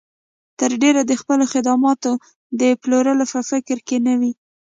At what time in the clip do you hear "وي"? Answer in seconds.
4.19-4.31